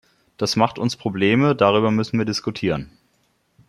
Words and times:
Das 0.35 0.55
macht 0.55 0.79
uns 0.79 0.95
Probleme, 0.95 1.55
darüber 1.55 1.91
müssen 1.91 2.17
wir 2.17 2.25
diskutieren. 2.25 2.89